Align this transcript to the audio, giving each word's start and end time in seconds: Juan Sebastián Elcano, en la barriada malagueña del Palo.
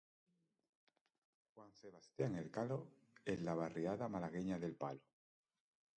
Juan 1.53 1.71
Sebastián 1.73 2.33
Elcano, 2.35 2.87
en 3.23 3.45
la 3.45 3.53
barriada 3.53 4.09
malagueña 4.09 4.57
del 4.57 4.73
Palo. 4.75 5.03